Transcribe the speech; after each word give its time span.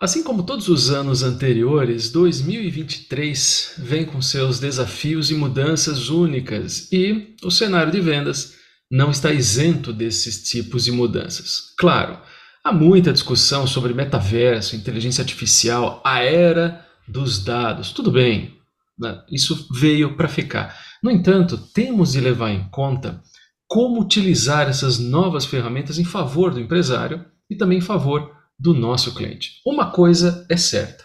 Assim 0.00 0.22
como 0.22 0.44
todos 0.44 0.68
os 0.68 0.90
anos 0.90 1.24
anteriores, 1.24 2.12
2023 2.12 3.74
vem 3.78 4.06
com 4.06 4.22
seus 4.22 4.60
desafios 4.60 5.28
e 5.28 5.34
mudanças 5.34 6.08
únicas 6.08 6.86
e 6.92 7.34
o 7.42 7.50
cenário 7.50 7.90
de 7.90 8.00
vendas 8.00 8.54
não 8.88 9.10
está 9.10 9.32
isento 9.32 9.92
desses 9.92 10.48
tipos 10.48 10.84
de 10.84 10.92
mudanças. 10.92 11.74
Claro, 11.76 12.16
há 12.62 12.72
muita 12.72 13.12
discussão 13.12 13.66
sobre 13.66 13.92
metaverso, 13.92 14.76
inteligência 14.76 15.20
artificial, 15.20 16.00
a 16.06 16.20
era 16.20 16.86
dos 17.08 17.42
dados. 17.42 17.90
Tudo 17.90 18.12
bem, 18.12 18.56
né? 18.96 19.20
isso 19.32 19.66
veio 19.72 20.16
para 20.16 20.28
ficar. 20.28 20.78
No 21.02 21.10
entanto, 21.10 21.58
temos 21.74 22.12
de 22.12 22.20
levar 22.20 22.52
em 22.52 22.68
conta 22.70 23.20
como 23.66 24.00
utilizar 24.00 24.68
essas 24.68 25.00
novas 25.00 25.44
ferramentas 25.44 25.98
em 25.98 26.04
favor 26.04 26.54
do 26.54 26.60
empresário 26.60 27.24
e 27.50 27.56
também 27.56 27.78
em 27.78 27.82
favor 27.82 28.37
do 28.58 28.74
nosso 28.74 29.14
cliente. 29.14 29.60
Uma 29.64 29.90
coisa 29.90 30.46
é 30.48 30.56
certa: 30.56 31.04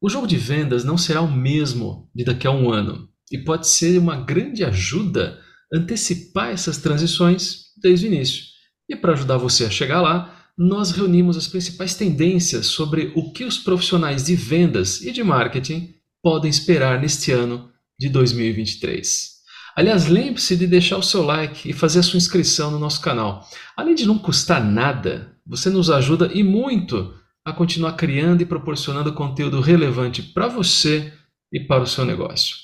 o 0.00 0.08
jogo 0.08 0.26
de 0.26 0.36
vendas 0.36 0.84
não 0.84 0.98
será 0.98 1.20
o 1.20 1.30
mesmo 1.30 2.10
de 2.14 2.24
daqui 2.24 2.46
a 2.46 2.50
um 2.50 2.70
ano 2.70 3.08
e 3.30 3.38
pode 3.38 3.66
ser 3.66 3.98
uma 3.98 4.16
grande 4.16 4.64
ajuda 4.64 5.40
antecipar 5.72 6.50
essas 6.50 6.78
transições 6.78 7.66
desde 7.80 8.06
o 8.06 8.08
início. 8.08 8.44
E 8.88 8.94
para 8.94 9.14
ajudar 9.14 9.38
você 9.38 9.64
a 9.64 9.70
chegar 9.70 10.02
lá, 10.02 10.52
nós 10.56 10.90
reunimos 10.90 11.36
as 11.36 11.48
principais 11.48 11.94
tendências 11.94 12.66
sobre 12.66 13.10
o 13.16 13.32
que 13.32 13.44
os 13.44 13.58
profissionais 13.58 14.24
de 14.24 14.36
vendas 14.36 15.00
e 15.00 15.10
de 15.10 15.24
marketing 15.24 15.94
podem 16.22 16.50
esperar 16.50 17.00
neste 17.00 17.32
ano 17.32 17.70
de 17.98 18.10
2023. 18.10 19.31
Aliás, 19.74 20.06
lembre-se 20.06 20.56
de 20.56 20.66
deixar 20.66 20.98
o 20.98 21.02
seu 21.02 21.22
like 21.22 21.68
e 21.68 21.72
fazer 21.72 22.00
a 22.00 22.02
sua 22.02 22.18
inscrição 22.18 22.70
no 22.70 22.78
nosso 22.78 23.00
canal. 23.00 23.48
Além 23.76 23.94
de 23.94 24.06
não 24.06 24.18
custar 24.18 24.62
nada, 24.62 25.34
você 25.46 25.70
nos 25.70 25.90
ajuda 25.90 26.30
e 26.32 26.42
muito 26.42 27.14
a 27.44 27.52
continuar 27.52 27.92
criando 27.94 28.42
e 28.42 28.46
proporcionando 28.46 29.14
conteúdo 29.14 29.60
relevante 29.60 30.22
para 30.22 30.46
você 30.46 31.12
e 31.50 31.58
para 31.58 31.82
o 31.82 31.86
seu 31.86 32.04
negócio. 32.04 32.56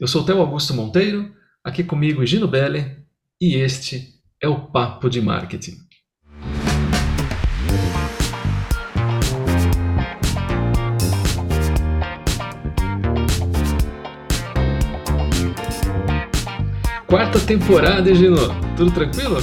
Eu 0.00 0.08
sou 0.08 0.22
o 0.22 0.24
Theo 0.24 0.40
Augusto 0.40 0.72
Monteiro, 0.74 1.32
aqui 1.62 1.84
comigo 1.84 2.24
Gino 2.24 2.48
Belli, 2.48 2.96
e 3.40 3.56
este 3.56 4.14
é 4.42 4.48
o 4.48 4.68
Papo 4.68 5.10
de 5.10 5.20
Marketing. 5.20 5.87
Quarta 17.08 17.40
temporada, 17.40 18.14
Gino. 18.14 18.36
Tudo 18.76 18.92
tranquilo? 18.92 19.36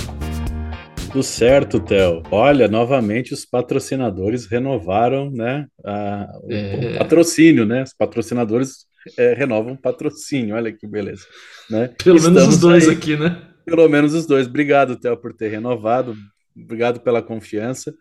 Tudo 1.11 1.23
certo, 1.23 1.79
Theo. 1.79 2.21
Olha, 2.29 2.67
novamente 2.67 3.33
os 3.33 3.43
patrocinadores 3.43 4.45
renovaram, 4.45 5.31
né, 5.31 5.65
a, 5.83 6.27
é... 6.47 6.91
o 6.93 6.97
patrocínio, 6.99 7.65
né? 7.65 7.81
Os 7.81 7.91
patrocinadores 7.91 8.85
é, 9.17 9.33
renovam 9.33 9.75
patrocínio. 9.75 10.53
Olha 10.53 10.71
que 10.71 10.85
beleza, 10.85 11.25
né? 11.67 11.87
Pelo 12.03 12.17
Estamos 12.17 12.39
menos 12.39 12.53
os 12.53 12.61
dois 12.61 12.87
aí, 12.87 12.93
aqui, 12.93 13.17
né? 13.17 13.41
Pelo 13.65 13.89
menos 13.89 14.13
os 14.13 14.27
dois. 14.27 14.45
Obrigado, 14.45 14.95
Theo, 14.99 15.17
por 15.17 15.33
ter 15.33 15.49
renovado. 15.49 16.15
Obrigado 16.55 16.99
pela 16.99 17.23
confiança. 17.23 17.91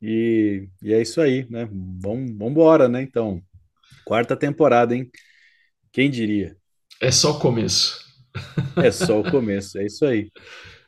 E, 0.00 0.66
e 0.82 0.94
é 0.94 1.02
isso 1.02 1.20
aí, 1.20 1.46
né? 1.50 1.68
Vamos 2.02 2.30
embora, 2.40 2.88
né? 2.88 3.02
Então, 3.02 3.42
quarta 4.06 4.34
temporada, 4.34 4.96
hein? 4.96 5.10
Quem 5.92 6.10
diria? 6.10 6.56
É 7.02 7.10
só 7.10 7.32
o 7.32 7.38
começo. 7.38 8.07
É 8.76 8.90
só 8.90 9.20
o 9.20 9.30
começo, 9.30 9.78
é 9.78 9.86
isso 9.86 10.04
aí. 10.04 10.30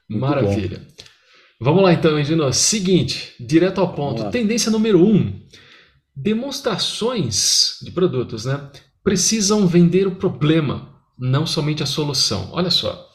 Muito 0.08 0.20
Maravilha. 0.20 0.78
Bom. 0.78 1.04
Vamos 1.62 1.82
lá 1.82 1.92
então, 1.92 2.18
Edino. 2.18 2.52
Seguinte, 2.52 3.34
direto 3.38 3.80
ao 3.80 3.94
ponto. 3.94 4.30
Tendência 4.30 4.70
número 4.70 5.04
um: 5.04 5.40
demonstrações 6.16 7.78
de 7.82 7.90
produtos, 7.90 8.44
né? 8.44 8.70
Precisam 9.04 9.66
vender 9.66 10.06
o 10.06 10.16
problema, 10.16 10.94
não 11.18 11.46
somente 11.46 11.82
a 11.82 11.86
solução. 11.86 12.48
Olha 12.52 12.70
só. 12.70 13.08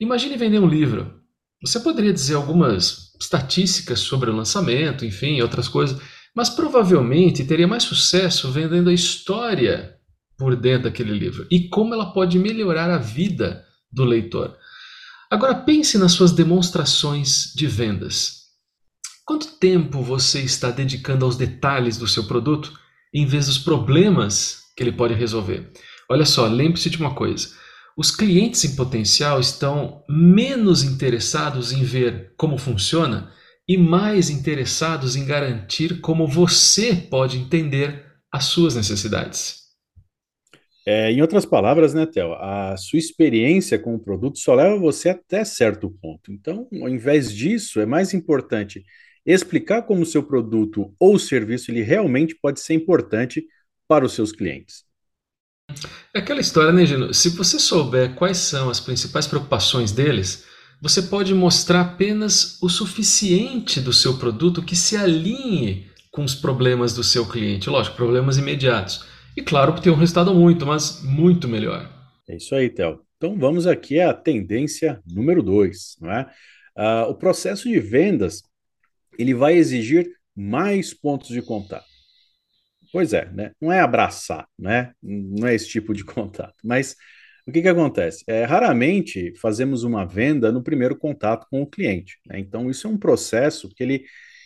Imagine 0.00 0.36
vender 0.36 0.58
um 0.58 0.68
livro. 0.68 1.20
Você 1.62 1.80
poderia 1.80 2.12
dizer 2.12 2.34
algumas 2.34 3.14
estatísticas 3.20 4.00
sobre 4.00 4.30
o 4.30 4.36
lançamento, 4.36 5.04
enfim, 5.04 5.40
outras 5.40 5.68
coisas, 5.68 5.98
mas 6.34 6.50
provavelmente 6.50 7.44
teria 7.44 7.66
mais 7.66 7.82
sucesso 7.82 8.52
vendendo 8.52 8.90
a 8.90 8.94
história 8.94 9.96
por 10.36 10.54
dentro 10.54 10.84
daquele 10.84 11.18
livro 11.18 11.46
e 11.50 11.68
como 11.68 11.94
ela 11.94 12.12
pode 12.12 12.38
melhorar 12.38 12.90
a 12.90 12.98
vida 12.98 13.64
do 13.96 14.04
leitor. 14.04 14.54
Agora 15.30 15.54
pense 15.54 15.96
nas 15.96 16.12
suas 16.12 16.30
demonstrações 16.30 17.52
de 17.56 17.66
vendas. 17.66 18.42
Quanto 19.24 19.58
tempo 19.58 20.02
você 20.02 20.42
está 20.42 20.70
dedicando 20.70 21.24
aos 21.24 21.36
detalhes 21.36 21.96
do 21.96 22.06
seu 22.06 22.24
produto 22.24 22.78
em 23.12 23.26
vez 23.26 23.46
dos 23.46 23.58
problemas 23.58 24.58
que 24.76 24.82
ele 24.84 24.92
pode 24.92 25.14
resolver? 25.14 25.72
Olha 26.08 26.26
só, 26.26 26.46
lembre-se 26.46 26.90
de 26.90 26.98
uma 26.98 27.14
coisa: 27.14 27.48
os 27.96 28.10
clientes 28.10 28.62
em 28.64 28.76
potencial 28.76 29.40
estão 29.40 30.04
menos 30.08 30.84
interessados 30.84 31.72
em 31.72 31.82
ver 31.82 32.34
como 32.36 32.58
funciona 32.58 33.32
e 33.66 33.76
mais 33.76 34.30
interessados 34.30 35.16
em 35.16 35.24
garantir 35.24 36.00
como 36.00 36.28
você 36.28 36.94
pode 36.94 37.38
entender 37.38 38.04
as 38.30 38.44
suas 38.44 38.76
necessidades. 38.76 39.65
É, 40.88 41.10
em 41.10 41.20
outras 41.20 41.44
palavras, 41.44 41.92
né, 41.92 42.06
Theo, 42.06 42.32
a 42.34 42.76
sua 42.76 43.00
experiência 43.00 43.76
com 43.76 43.96
o 43.96 43.98
produto 43.98 44.38
só 44.38 44.54
leva 44.54 44.78
você 44.78 45.08
até 45.08 45.44
certo 45.44 45.90
ponto. 45.90 46.30
Então, 46.30 46.68
ao 46.80 46.88
invés 46.88 47.34
disso, 47.34 47.80
é 47.80 47.86
mais 47.86 48.14
importante 48.14 48.84
explicar 49.26 49.82
como 49.82 50.02
o 50.02 50.06
seu 50.06 50.22
produto 50.22 50.94
ou 51.00 51.18
serviço 51.18 51.72
ele 51.72 51.82
realmente 51.82 52.36
pode 52.40 52.60
ser 52.60 52.74
importante 52.74 53.44
para 53.88 54.04
os 54.04 54.12
seus 54.12 54.30
clientes. 54.30 54.84
É 56.14 56.20
aquela 56.20 56.40
história, 56.40 56.72
né, 56.72 56.86
Gino? 56.86 57.12
Se 57.12 57.30
você 57.30 57.58
souber 57.58 58.14
quais 58.14 58.38
são 58.38 58.70
as 58.70 58.78
principais 58.78 59.26
preocupações 59.26 59.90
deles, 59.90 60.44
você 60.80 61.02
pode 61.02 61.34
mostrar 61.34 61.80
apenas 61.80 62.62
o 62.62 62.68
suficiente 62.68 63.80
do 63.80 63.92
seu 63.92 64.18
produto 64.18 64.62
que 64.62 64.76
se 64.76 64.96
alinhe 64.96 65.90
com 66.12 66.22
os 66.22 66.36
problemas 66.36 66.94
do 66.94 67.02
seu 67.02 67.26
cliente. 67.26 67.68
Lógico, 67.68 67.96
problemas 67.96 68.38
imediatos 68.38 69.04
e 69.36 69.42
claro, 69.42 69.80
ter 69.80 69.90
um 69.90 69.96
resultado 69.96 70.34
muito, 70.34 70.64
mas 70.64 71.02
muito 71.02 71.46
melhor. 71.46 71.92
É 72.28 72.36
isso 72.36 72.54
aí, 72.54 72.70
Theo. 72.70 73.00
Então 73.16 73.38
vamos 73.38 73.66
aqui 73.66 74.00
à 74.00 74.12
tendência 74.12 75.00
número 75.06 75.42
dois, 75.42 75.96
não 76.00 76.10
é? 76.10 76.30
Uh, 76.76 77.10
o 77.10 77.14
processo 77.14 77.68
de 77.68 77.78
vendas 77.78 78.42
ele 79.18 79.34
vai 79.34 79.54
exigir 79.54 80.10
mais 80.34 80.92
pontos 80.92 81.28
de 81.28 81.40
contato. 81.40 81.86
Pois 82.92 83.12
é, 83.12 83.30
né? 83.32 83.52
Não 83.60 83.72
é 83.72 83.80
abraçar, 83.80 84.46
né? 84.58 84.92
Não 85.02 85.46
é 85.46 85.54
esse 85.54 85.68
tipo 85.68 85.94
de 85.94 86.04
contato. 86.04 86.54
Mas 86.64 86.96
o 87.46 87.52
que, 87.52 87.62
que 87.62 87.68
acontece? 87.68 88.24
É, 88.26 88.44
raramente 88.44 89.32
fazemos 89.40 89.84
uma 89.84 90.04
venda 90.04 90.50
no 90.50 90.62
primeiro 90.62 90.96
contato 90.96 91.46
com 91.48 91.62
o 91.62 91.66
cliente. 91.66 92.18
Né? 92.26 92.40
Então, 92.40 92.68
isso 92.68 92.86
é 92.88 92.90
um 92.90 92.98
processo 92.98 93.68
que 93.68 93.82
ele, 93.82 94.00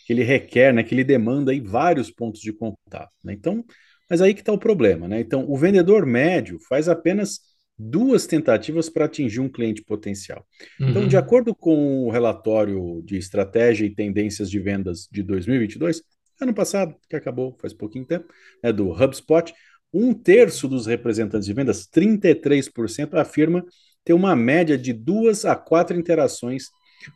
que 0.05 0.13
ele 0.13 0.23
requer, 0.23 0.71
né? 0.71 0.83
que 0.83 0.93
ele 0.93 1.03
demanda 1.03 1.51
aí 1.51 1.59
vários 1.59 2.11
pontos 2.11 2.41
de 2.41 2.53
contato. 2.53 3.15
Né? 3.23 3.33
Então, 3.33 3.65
mas 4.11 4.21
aí 4.21 4.33
que 4.33 4.41
está 4.41 4.51
o 4.51 4.57
problema, 4.57 5.07
né? 5.07 5.21
Então, 5.21 5.45
o 5.47 5.57
vendedor 5.57 6.05
médio 6.05 6.59
faz 6.67 6.89
apenas 6.89 7.39
duas 7.79 8.27
tentativas 8.27 8.89
para 8.89 9.05
atingir 9.05 9.39
um 9.39 9.47
cliente 9.47 9.81
potencial. 9.81 10.45
Então, 10.75 10.85
uhum. 10.85 10.91
Então, 10.91 11.07
de 11.07 11.15
acordo 11.15 11.55
com 11.55 12.03
o 12.03 12.11
relatório 12.11 13.01
de 13.05 13.15
estratégia 13.15 13.85
e 13.85 13.95
tendências 13.95 14.49
de 14.51 14.59
vendas 14.59 15.07
de 15.09 15.23
2022, 15.23 16.03
ano 16.41 16.53
passado, 16.53 16.93
que 17.09 17.15
acabou 17.15 17.55
faz 17.61 17.73
pouquinho 17.73 18.03
tempo, 18.03 18.25
né, 18.61 18.73
do 18.73 18.91
HubSpot, 18.91 19.53
um 19.93 20.13
terço 20.13 20.67
dos 20.67 20.87
representantes 20.87 21.45
de 21.45 21.53
vendas, 21.53 21.87
33%, 21.87 23.13
afirma 23.13 23.63
ter 24.03 24.11
uma 24.11 24.35
média 24.35 24.77
de 24.77 24.91
duas 24.91 25.45
a 25.45 25.55
quatro 25.55 25.97
interações 25.97 26.65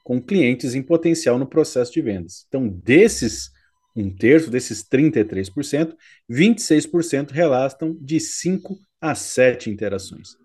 com 0.01 0.21
clientes 0.21 0.73
em 0.73 0.81
potencial 0.81 1.37
no 1.37 1.45
processo 1.45 1.91
de 1.91 2.01
vendas. 2.01 2.45
Então, 2.47 2.69
desses 2.69 3.49
um 3.95 4.09
terço 4.09 4.49
desses 4.49 4.83
33%, 4.83 5.95
26% 6.29 7.31
relatam 7.31 7.97
de 7.99 8.19
5 8.19 8.77
a 8.99 9.15
7 9.15 9.69
interações. 9.69 10.35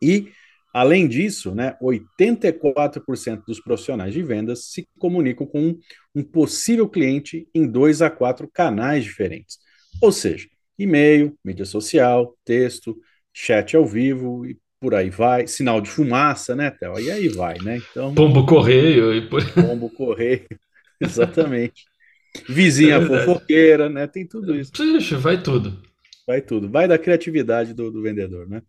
E, 0.00 0.30
além 0.72 1.08
disso, 1.08 1.54
né, 1.54 1.76
84% 1.82 3.42
dos 3.46 3.60
profissionais 3.60 4.14
de 4.14 4.22
vendas 4.22 4.66
se 4.66 4.86
comunicam 4.98 5.46
com 5.46 5.60
um, 5.60 5.78
um 6.14 6.22
possível 6.22 6.88
cliente 6.88 7.48
em 7.52 7.66
2 7.66 8.02
a 8.02 8.10
4 8.10 8.48
canais 8.52 9.04
diferentes. 9.04 9.58
Ou 10.00 10.12
seja, 10.12 10.46
e-mail, 10.78 11.36
mídia 11.44 11.64
social, 11.64 12.36
texto, 12.44 12.96
chat 13.32 13.76
ao 13.76 13.84
vivo 13.84 14.46
e 14.46 14.56
por 14.80 14.94
aí 14.94 15.10
vai, 15.10 15.48
sinal 15.48 15.80
de 15.80 15.90
fumaça, 15.90 16.54
né, 16.54 16.70
Théo? 16.70 17.00
E 17.00 17.10
aí 17.10 17.28
vai, 17.28 17.58
né? 17.58 17.78
Então, 17.90 18.14
pombo 18.14 18.46
correio 18.46 19.12
e 19.12 19.28
por... 19.28 19.44
pombo 19.52 19.90
correio, 19.90 20.46
exatamente. 21.00 21.84
Vizinha 22.48 22.96
é 22.96 23.06
fofoqueira, 23.06 23.88
né? 23.88 24.06
Tem 24.06 24.26
tudo 24.26 24.54
isso. 24.54 24.72
Puxa, 24.72 25.16
vai 25.16 25.42
tudo. 25.42 25.80
Vai 26.26 26.40
tudo. 26.40 26.68
Vai 26.68 26.86
da 26.86 26.98
criatividade 26.98 27.72
do, 27.72 27.90
do 27.90 28.02
vendedor, 28.02 28.48
né? 28.48 28.62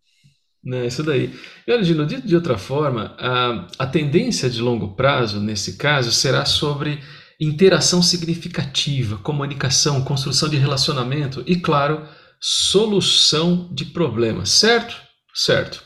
É, 0.66 0.86
isso 0.86 1.02
daí. 1.02 1.32
E 1.66 1.72
olha, 1.72 1.82
Gino, 1.82 2.04
dito 2.04 2.26
de 2.26 2.34
outra 2.34 2.58
forma, 2.58 3.14
a, 3.18 3.66
a 3.78 3.86
tendência 3.86 4.48
de 4.50 4.60
longo 4.60 4.94
prazo, 4.94 5.40
nesse 5.40 5.76
caso, 5.76 6.12
será 6.12 6.44
sobre 6.44 6.98
interação 7.40 8.02
significativa, 8.02 9.16
comunicação, 9.18 10.02
construção 10.04 10.48
de 10.48 10.58
relacionamento 10.58 11.42
e, 11.46 11.56
claro, 11.56 12.06
solução 12.38 13.70
de 13.72 13.86
problemas. 13.86 14.50
Certo? 14.50 14.96
Certo. 15.34 15.82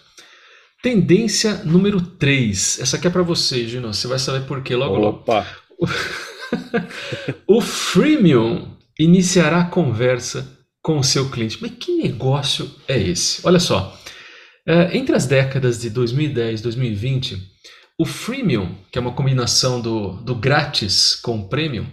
Tendência 0.83 1.63
número 1.65 2.01
3. 2.01 2.81
Essa 2.81 2.97
aqui 2.97 3.07
é 3.07 3.11
para 3.11 3.23
você, 3.23 3.67
Gino. 3.67 3.95
Você 3.95 4.07
vai 4.09 4.19
saber 4.19 4.47
por 4.47 4.63
quê 4.63 4.75
logo 4.75 4.97
Opa. 4.97 5.47
logo. 5.81 5.93
o 7.47 7.61
freemium 7.61 8.69
iniciará 8.99 9.61
a 9.61 9.67
conversa 9.67 10.49
com 10.83 10.99
o 10.99 11.05
seu 11.05 11.31
cliente. 11.31 11.59
Mas 11.61 11.73
que 11.73 11.97
negócio 11.97 12.71
é 12.87 12.99
esse? 12.99 13.41
Olha 13.45 13.59
só. 13.59 13.99
É, 14.67 14.97
entre 14.97 15.15
as 15.15 15.27
décadas 15.27 15.81
de 15.81 15.91
2010 15.91 16.61
e 16.61 16.63
2020, 16.63 17.55
o 17.99 18.05
freemium, 18.05 18.75
que 18.91 18.99
é 18.99 19.01
uma 19.01 19.13
combinação 19.13 19.81
do, 19.81 20.13
do 20.23 20.35
grátis 20.35 21.15
com 21.15 21.39
o 21.39 21.49
premium, 21.49 21.87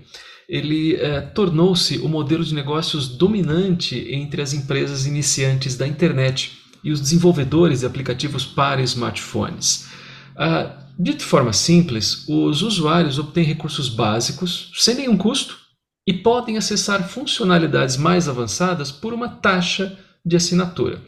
ele 0.47 0.95
é, 0.95 1.21
tornou-se 1.21 1.97
o 1.99 2.09
modelo 2.09 2.43
de 2.43 2.53
negócios 2.53 3.07
dominante 3.07 4.07
entre 4.13 4.41
as 4.41 4.53
empresas 4.53 5.05
iniciantes 5.05 5.77
da 5.77 5.87
internet 5.87 6.59
e 6.83 6.91
os 6.91 6.99
desenvolvedores 6.99 7.81
de 7.81 7.85
aplicativos 7.85 8.45
para 8.45 8.81
smartphones. 8.81 9.87
Ah, 10.35 10.77
de 11.01 11.24
forma 11.25 11.51
simples, 11.51 12.27
os 12.27 12.62
usuários 12.62 13.18
obtêm 13.18 13.44
recursos 13.44 13.89
básicos 13.89 14.71
sem 14.75 14.95
nenhum 14.95 15.18
custo 15.18 15.57
e 16.06 16.13
podem 16.13 16.57
acessar 16.57 17.07
funcionalidades 17.09 17.98
mais 17.98 18.27
avançadas 18.27 18.92
por 18.92 19.13
uma 19.13 19.30
taxa 19.30 19.98
de 20.25 20.36
assinatura. 20.36 21.01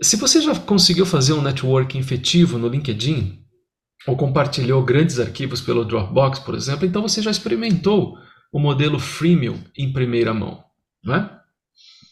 Se 0.00 0.16
você 0.16 0.40
já 0.40 0.54
conseguiu 0.58 1.06
fazer 1.06 1.32
um 1.34 1.42
networking 1.42 1.98
efetivo 1.98 2.58
no 2.58 2.68
LinkedIn, 2.68 3.38
ou 4.06 4.16
compartilhou 4.16 4.82
grandes 4.84 5.20
arquivos 5.20 5.60
pelo 5.60 5.84
Dropbox, 5.84 6.40
por 6.40 6.56
exemplo, 6.56 6.84
então 6.84 7.02
você 7.02 7.22
já 7.22 7.30
experimentou 7.30 8.18
o 8.52 8.58
modelo 8.58 8.98
freemium 8.98 9.62
em 9.76 9.92
primeira 9.92 10.34
mão, 10.34 10.64
não 11.04 11.14
é? 11.14 11.40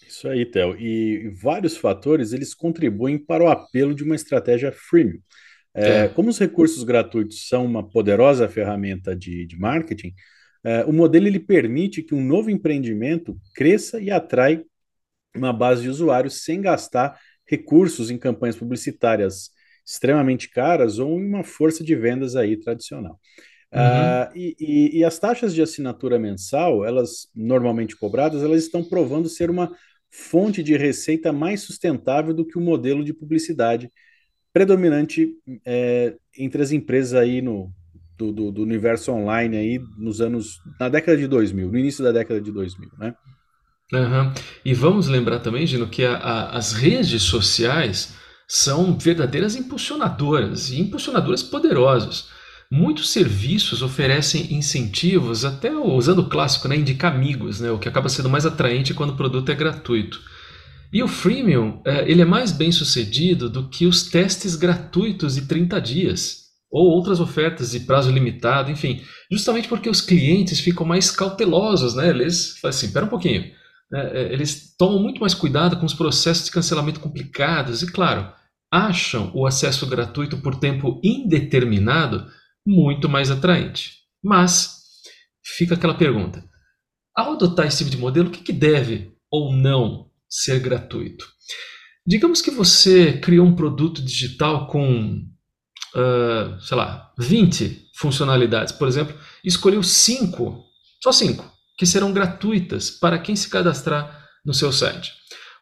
Isso 0.07 0.29
aí, 0.29 0.47
Theo. 0.47 0.77
E 0.79 1.35
vários 1.43 1.77
fatores 1.77 2.33
eles 2.33 2.55
contribuem 2.55 3.19
para 3.19 3.43
o 3.43 3.49
apelo 3.49 3.95
de 3.95 4.05
uma 4.05 4.15
estratégia 4.15 4.71
freemium. 4.71 5.19
É, 5.75 6.05
é. 6.05 6.09
Como 6.09 6.29
os 6.29 6.39
recursos 6.39 6.83
gratuitos 6.83 7.49
são 7.49 7.65
uma 7.65 7.89
poderosa 7.89 8.49
ferramenta 8.49 9.15
de, 9.15 9.47
de 9.47 9.59
marketing, 9.59 10.13
é, 10.65 10.85
o 10.85 10.93
modelo 10.93 11.27
ele 11.27 11.41
permite 11.41 12.03
que 12.03 12.15
um 12.15 12.23
novo 12.23 12.51
empreendimento 12.51 13.39
cresça 13.55 14.01
e 14.01 14.11
atrai 14.11 14.63
uma 15.35 15.53
base 15.53 15.83
de 15.83 15.89
usuários 15.89 16.45
sem 16.45 16.61
gastar 16.61 17.19
recursos 17.47 18.11
em 18.11 18.19
campanhas 18.19 18.57
publicitárias 18.57 19.51
extremamente 19.87 20.49
caras 20.51 20.99
ou 20.99 21.19
em 21.19 21.27
uma 21.27 21.43
força 21.43 21.83
de 21.83 21.95
vendas 21.95 22.37
aí 22.37 22.57
tradicional. 22.57 23.19
Uhum. 23.73 23.81
Uh, 23.81 24.37
e, 24.37 24.57
e, 24.59 24.99
e, 24.99 25.05
as 25.05 25.19
taxas 25.19 25.55
de 25.55 25.63
assinatura 25.63 26.19
mensal, 26.19 26.85
elas 26.85 27.29
normalmente 27.35 27.97
cobradas, 27.97 28.43
elas 28.43 28.65
estão 28.65 28.83
provando 28.83 29.29
ser 29.29 29.49
uma 29.49 29.73
fonte 30.11 30.61
de 30.63 30.77
receita 30.77 31.33
mais 31.33 31.61
sustentável 31.61 32.35
do 32.35 32.45
que 32.45 32.59
o 32.59 32.61
modelo 32.61 33.05
de 33.05 33.15
publicidade 33.15 33.91
predominante 34.53 35.29
é, 35.65 36.15
entre 36.39 36.63
as 36.63 36.73
empresas 36.73 37.15
aí 37.15 37.41
no, 37.41 37.71
do, 38.19 38.33
do, 38.33 38.53
do, 38.53 38.63
universo 38.63 39.13
online 39.13 39.57
aí 39.57 39.81
nos 39.99 40.21
anos, 40.21 40.61
na 40.79 40.89
década 40.89 41.17
de 41.17 41.27
2000, 41.27 41.71
no 41.71 41.79
início 41.79 42.05
da 42.05 42.13
década 42.13 42.41
de 42.41 42.51
2000, 42.51 42.91
né? 42.99 43.15
Uhum. 43.93 44.33
E 44.65 44.73
vamos 44.73 45.09
lembrar 45.09 45.41
também, 45.41 45.67
Gino, 45.67 45.89
que 45.89 46.05
a, 46.05 46.17
a, 46.17 46.57
as 46.57 46.73
redes 46.73 47.23
sociais 47.23 48.15
são 48.47 48.97
verdadeiras 48.97 49.57
impulsionadoras 49.57 50.71
e 50.71 50.81
impulsionadoras 50.81 51.43
poderosos. 51.43 52.29
Muitos 52.71 53.11
serviços 53.11 53.83
oferecem 53.83 54.55
incentivos, 54.55 55.45
até 55.45 55.73
usando 55.73 56.21
o 56.21 56.29
clássico, 56.29 56.69
né, 56.69 56.77
indicar 56.77 57.13
amigos, 57.13 57.61
né, 57.61 57.71
o 57.71 57.79
que 57.79 57.89
acaba 57.89 58.09
sendo 58.09 58.31
mais 58.31 58.47
atraente 58.47 58.95
quando 58.95 59.11
o 59.11 59.17
produto 59.17 59.51
é 59.51 59.55
gratuito. 59.57 60.21
E 60.93 61.03
o 61.03 61.09
freemium 61.09 61.81
é, 61.87 62.11
ele 62.11 62.23
é 62.23 62.25
mais 62.25 62.51
bem 62.51 62.73
sucedido 62.73 63.49
do 63.49 63.69
que 63.69 63.87
os 63.87 64.05
testes 64.11 64.57
gratuitos 64.57 65.37
de 65.37 65.43
30 65.43 65.81
dias 65.81 66.41
ou 66.71 66.89
outras 66.89 67.21
ofertas 67.21 67.73
de 67.73 67.81
prazo 67.81 68.13
limitado, 68.13 68.71
enfim, 68.71 69.03
justamente 69.31 69.69
porque 69.69 69.89
os 69.89 70.01
clientes 70.01 70.61
ficam 70.61 70.87
mais 70.87 71.11
cautelosos, 71.11 71.95
né? 71.95 72.09
Eles 72.11 72.59
falam 72.59 72.71
assim, 72.75 72.87
espera 72.87 73.07
um 73.07 73.09
pouquinho, 73.09 73.51
né? 73.91 74.33
eles 74.33 74.75
tomam 74.79 75.01
muito 75.01 75.21
mais 75.21 75.35
cuidado 75.35 75.77
com 75.79 75.87
os 75.87 75.95
processos 75.95 76.45
de 76.45 76.53
cancelamento 76.53 77.01
complicados 77.01 77.83
e, 77.83 77.91
claro, 77.91 78.33
acham 78.73 79.33
o 79.35 79.47
acesso 79.47 79.87
gratuito 79.87 80.39
por 80.39 80.57
tempo 80.57 81.01
indeterminado 81.03 82.27
muito 82.65 83.09
mais 83.09 83.31
atraente. 83.31 83.95
Mas 84.23 84.77
fica 85.45 85.75
aquela 85.75 85.95
pergunta: 85.95 86.45
ao 87.17 87.33
adotar 87.33 87.67
esse 87.67 87.79
tipo 87.79 87.91
de 87.91 87.97
modelo, 87.97 88.29
o 88.29 88.31
que, 88.31 88.43
que 88.43 88.53
deve 88.53 89.13
ou 89.31 89.53
não 89.53 90.10
ser 90.31 90.61
gratuito? 90.61 91.27
Digamos 92.07 92.41
que 92.41 92.51
você 92.51 93.15
criou 93.15 93.47
um 93.47 93.55
produto 93.55 94.01
digital 94.01 94.67
com, 94.69 95.27
uh, 95.95 96.61
sei 96.61 96.77
lá, 96.77 97.13
20 97.19 97.91
funcionalidades, 97.97 98.73
por 98.73 98.89
exemplo, 98.89 99.19
escolheu 99.45 99.83
5, 99.83 100.65
só 101.03 101.13
5, 101.13 101.45
que 101.77 101.85
serão 101.85 102.13
gratuitas 102.13 102.91
para 102.91 103.19
quem 103.19 103.37
se 103.37 103.51
cadastrar 103.51 104.27
no 104.45 104.55
seu 104.55 104.73
site. 104.73 105.13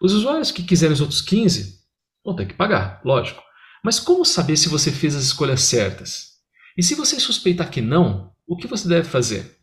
Os 0.00 0.12
usuários 0.12 0.52
que 0.52 0.62
quiserem 0.62 0.94
os 0.94 1.00
outros 1.00 1.20
15 1.20 1.78
vão 2.24 2.36
ter 2.36 2.46
que 2.46 2.54
pagar, 2.54 3.00
lógico. 3.04 3.42
Mas 3.84 3.98
como 3.98 4.24
saber 4.24 4.56
se 4.56 4.68
você 4.68 4.92
fez 4.92 5.16
as 5.16 5.24
escolhas 5.24 5.62
certas? 5.62 6.28
E 6.76 6.82
se 6.82 6.94
você 6.94 7.18
suspeitar 7.18 7.70
que 7.70 7.80
não, 7.80 8.32
o 8.46 8.56
que 8.56 8.68
você 8.68 8.88
deve 8.88 9.08
fazer? 9.08 9.58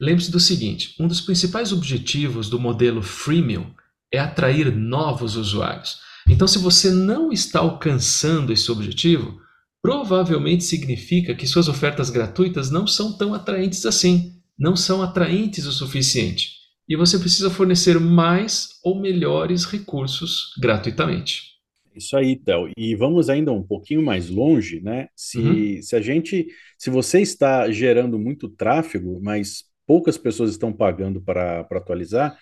Lembre-se 0.00 0.30
do 0.30 0.40
seguinte: 0.40 0.94
um 0.98 1.06
dos 1.06 1.20
principais 1.20 1.72
objetivos 1.72 2.48
do 2.48 2.58
modelo 2.58 3.02
freemium 3.02 3.74
é 4.12 4.18
atrair 4.18 4.74
novos 4.74 5.36
usuários. 5.36 6.00
Então, 6.28 6.46
se 6.46 6.58
você 6.58 6.90
não 6.90 7.32
está 7.32 7.60
alcançando 7.60 8.52
esse 8.52 8.70
objetivo, 8.70 9.40
provavelmente 9.82 10.64
significa 10.64 11.34
que 11.34 11.46
suas 11.46 11.68
ofertas 11.68 12.10
gratuitas 12.10 12.70
não 12.70 12.86
são 12.86 13.16
tão 13.16 13.32
atraentes 13.32 13.86
assim, 13.86 14.34
não 14.58 14.76
são 14.76 15.02
atraentes 15.02 15.66
o 15.66 15.72
suficiente. 15.72 16.58
E 16.88 16.96
você 16.96 17.18
precisa 17.18 17.50
fornecer 17.50 17.98
mais 18.00 18.78
ou 18.82 19.00
melhores 19.00 19.64
recursos 19.64 20.54
gratuitamente. 20.60 21.48
Isso 21.94 22.16
aí, 22.16 22.36
Théo. 22.36 22.70
E 22.76 22.94
vamos 22.94 23.28
ainda 23.28 23.52
um 23.52 23.62
pouquinho 23.62 24.02
mais 24.02 24.30
longe, 24.30 24.80
né? 24.80 25.08
Se, 25.16 25.38
uhum. 25.38 25.82
se 25.82 25.96
a 25.96 26.00
gente, 26.00 26.46
se 26.78 26.90
você 26.90 27.20
está 27.20 27.70
gerando 27.70 28.18
muito 28.18 28.48
tráfego, 28.48 29.20
mas 29.22 29.64
poucas 29.86 30.16
pessoas 30.16 30.50
estão 30.50 30.72
pagando 30.72 31.20
para, 31.20 31.64
para 31.64 31.78
atualizar, 31.78 32.38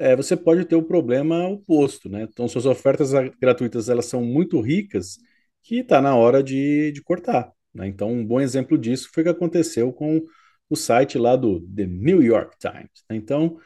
é, 0.00 0.16
você 0.16 0.34
pode 0.34 0.64
ter 0.64 0.76
o 0.76 0.82
problema 0.82 1.46
oposto, 1.46 2.08
né? 2.08 2.22
Então, 2.22 2.48
suas 2.48 2.64
ofertas 2.64 3.12
gratuitas 3.38 3.90
elas 3.90 4.06
são 4.06 4.24
muito 4.24 4.58
ricas 4.60 5.18
que 5.62 5.80
está 5.80 6.00
na 6.00 6.16
hora 6.16 6.42
de, 6.42 6.90
de 6.90 7.02
cortar. 7.02 7.52
Né? 7.74 7.86
Então, 7.86 8.10
um 8.10 8.24
bom 8.24 8.40
exemplo 8.40 8.78
disso 8.78 9.10
foi 9.12 9.22
o 9.22 9.24
que 9.24 9.30
aconteceu 9.30 9.92
com 9.92 10.22
o 10.70 10.74
site 10.74 11.18
lá 11.18 11.36
do 11.36 11.60
The 11.60 11.86
New 11.86 12.22
York 12.22 12.56
Times. 12.58 13.04
Né? 13.10 13.16
Então, 13.16 13.58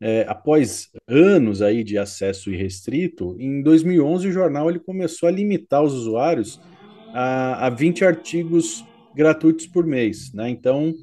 é, 0.00 0.24
após 0.28 0.88
anos 1.08 1.60
aí 1.60 1.82
de 1.82 1.98
acesso 1.98 2.52
irrestrito, 2.52 3.36
em 3.38 3.60
2011 3.60 4.28
o 4.28 4.32
jornal 4.32 4.70
ele 4.70 4.78
começou 4.78 5.28
a 5.28 5.32
limitar 5.32 5.82
os 5.82 5.92
usuários 5.92 6.60
a, 7.12 7.66
a 7.66 7.70
20 7.70 8.04
artigos 8.04 8.84
gratuitos 9.14 9.66
por 9.66 9.84
mês, 9.84 10.32
né? 10.32 10.48
Então 10.48 10.94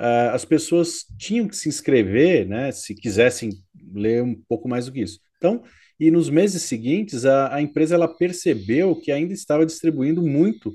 uh, 0.00 0.30
as 0.32 0.46
pessoas 0.46 1.04
tinham 1.18 1.46
que 1.46 1.56
se 1.56 1.68
inscrever, 1.68 2.48
né? 2.48 2.72
Se 2.72 2.94
quisessem 2.94 3.50
ler 3.94 4.22
um 4.22 4.34
pouco 4.48 4.68
mais 4.68 4.86
do 4.86 4.92
que 4.92 5.00
isso. 5.00 5.20
Então, 5.36 5.62
e 5.98 6.10
nos 6.10 6.30
meses 6.30 6.62
seguintes 6.62 7.24
a, 7.24 7.54
a 7.54 7.62
empresa 7.62 7.94
ela 7.94 8.08
percebeu 8.08 8.94
que 8.96 9.10
ainda 9.10 9.32
estava 9.32 9.66
distribuindo 9.66 10.22
muito 10.22 10.72